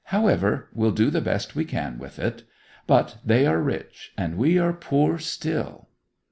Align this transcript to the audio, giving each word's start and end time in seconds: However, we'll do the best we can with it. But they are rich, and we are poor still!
However, 0.05 0.69
we'll 0.73 0.93
do 0.93 1.11
the 1.11 1.21
best 1.21 1.55
we 1.55 1.63
can 1.63 1.99
with 1.99 2.17
it. 2.17 2.41
But 2.87 3.17
they 3.23 3.45
are 3.45 3.61
rich, 3.61 4.13
and 4.17 4.35
we 4.35 4.57
are 4.57 4.73
poor 4.73 5.19
still! 5.19 5.89